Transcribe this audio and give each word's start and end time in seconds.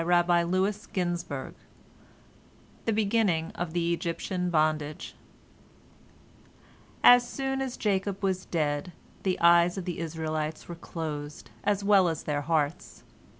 IV 0.01 0.07
MOSES 0.25 0.87
IN 0.95 1.09
EGYPT 1.13 1.53
THE 2.85 2.91
BEGINNING 2.91 3.51
OF 3.53 3.73
THE 3.73 3.79
EGYPTIAN 3.93 4.49
BONDAGE 4.49 5.13
As 7.03 7.27
soon 7.29 7.61
as 7.61 7.77
Jacob 7.77 8.23
was 8.23 8.45
dead, 8.47 8.93
the 9.21 9.39
eyes 9.39 9.77
of 9.77 9.85
the 9.85 9.99
Israelites 9.99 10.67
were 10.67 10.73
closed, 10.73 11.51
as 11.63 11.83
well 11.83 12.07
as 12.07 12.23
their 12.23 12.41
hearts. 12.41 13.03